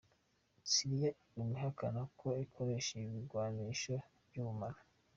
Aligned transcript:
Syria 0.71 1.09
iguma 1.23 1.53
ihakana 1.57 2.01
ko 2.19 2.27
ikoresha 2.45 2.91
ibigwanisho 3.03 3.93
vy'ubumara. 4.29 4.79